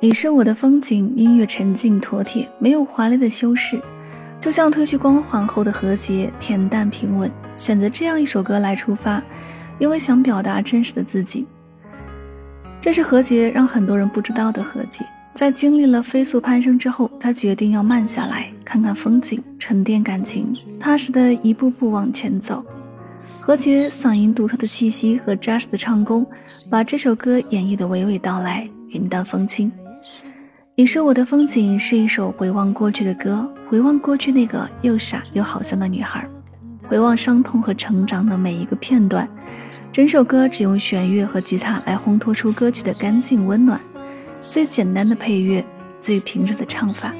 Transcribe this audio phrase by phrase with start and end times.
[0.00, 3.82] 你是我的风景，音乐沉静妥帖，没有华丽的修饰，
[4.40, 7.28] 就像褪去光环后的何洁，恬淡平稳。
[7.56, 9.20] 选择这样一首歌来出发，
[9.76, 11.48] 因为想表达真实的自己。
[12.80, 22.64] 这是何洁让很多人不知道的何洁，在经历了飞速攀升之后，她决定要慢下来，看看风景，沉淀感情，踏实的一步步往前走。
[23.40, 26.24] 何洁嗓音独特的气息和扎实的唱功，
[26.70, 29.72] 把这首歌演绎的娓娓道来，云淡风轻。
[30.78, 36.24] 你是我的风景，是一首回望过去的歌，回望过去那个又傻又好笑的女孩，
[36.86, 39.28] 回望伤痛和成长的每一个片段。
[39.90, 43.80] 整首歌只用弦乐和吉他来烘托出歌曲的干净温暖，
[44.40, 45.66] 最简单的配乐，
[46.00, 47.12] 最平质的唱法。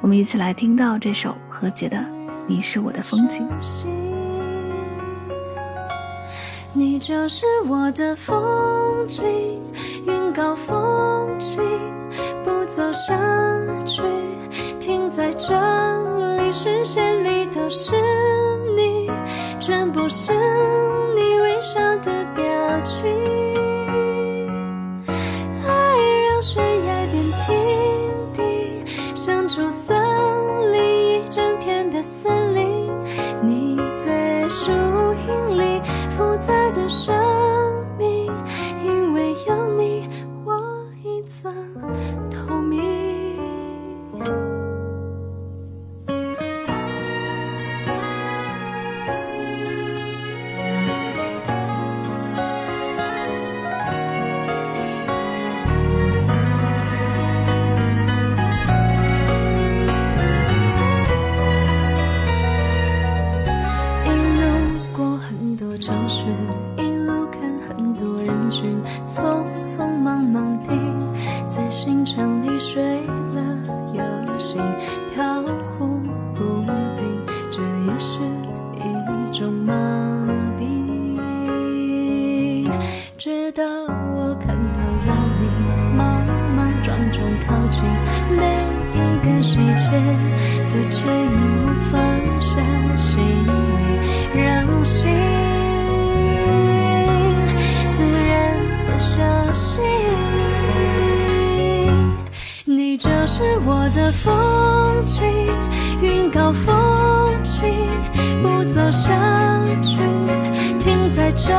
[0.00, 1.96] 我们一起来听到这首何洁的
[2.46, 3.44] 《你是我的风景》。
[6.78, 9.24] 你就是我的风景，
[10.06, 11.60] 云高风轻。
[12.44, 13.18] 不走下
[13.84, 14.00] 去，
[14.78, 15.52] 停在这
[16.36, 17.96] 里，视线里都是
[18.76, 19.10] 你，
[19.58, 20.32] 全部是
[21.16, 22.44] 你微笑的表
[22.84, 23.12] 情。
[25.66, 25.72] 爱
[26.28, 30.00] 让悬崖变平地，生出森
[30.72, 32.37] 林一整片的森
[71.88, 72.84] 清晨，你睡
[73.32, 73.40] 了，
[73.94, 74.60] 又醒
[75.14, 76.02] 飘忽
[76.34, 76.44] 不
[76.98, 77.00] 定，
[77.50, 78.20] 这也是
[78.76, 79.72] 一种麻
[80.60, 80.62] 痹。
[83.16, 85.48] 直到我看到了你，
[85.96, 86.04] 莽
[86.54, 87.82] 莽撞撞靠近，
[88.36, 88.44] 每
[88.92, 89.88] 一个细节
[90.68, 91.32] 都牵引
[91.64, 91.96] 我放
[92.38, 92.60] 下
[92.98, 93.16] 行
[94.36, 95.10] 李，让心
[97.96, 98.28] 自然
[98.84, 99.22] 的休
[99.54, 99.80] 息。
[102.98, 105.22] 你就是我的风景。
[106.02, 107.62] 云高风轻，
[108.42, 109.14] 不走下
[109.80, 109.98] 去，
[110.80, 111.52] 停在这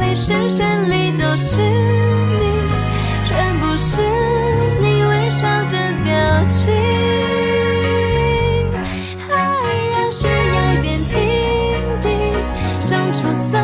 [0.00, 2.46] 里，视线里都是你，
[3.26, 4.00] 全部是
[4.80, 6.72] 你微笑的表情。
[9.28, 9.36] 爱
[9.92, 11.12] 让悬崖变平
[12.00, 12.08] 地，
[12.80, 13.58] 生出色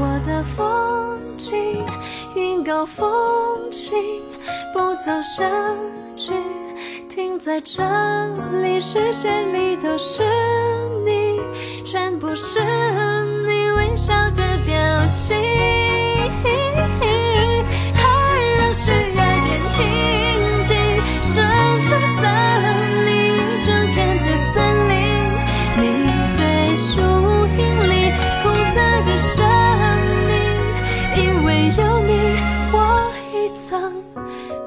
[0.00, 1.84] 我的风景
[2.36, 4.22] 云高风轻
[4.72, 5.44] 不走下
[6.14, 6.32] 去，
[7.08, 7.82] 停在这
[8.62, 10.22] 里，视线里都是
[11.04, 11.40] 你，
[11.84, 13.37] 全部是你。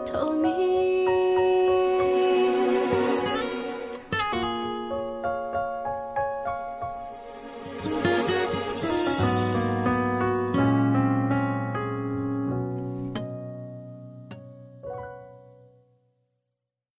[0.05, 0.60] 透明。